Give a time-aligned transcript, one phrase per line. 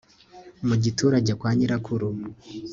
[0.67, 2.07] mu giturage kwa nyirakuru